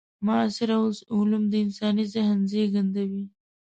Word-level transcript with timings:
معاصر 0.25 0.69
علوم 1.17 1.43
د 1.49 1.53
انساني 1.65 2.05
ذهن 2.13 2.37
زېږنده 2.51 3.03
وي. 3.11 3.23